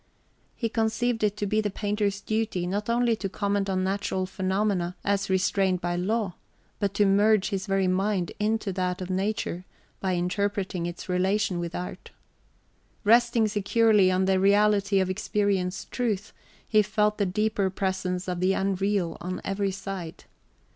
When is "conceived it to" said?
0.67-1.45